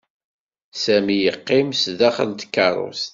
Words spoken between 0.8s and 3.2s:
Sami yeqqim sdaxel tkeṛṛust.